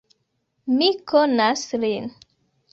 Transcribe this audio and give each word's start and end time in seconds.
Mi 0.77 0.87
konas 1.13 1.63
lin! 1.85 2.13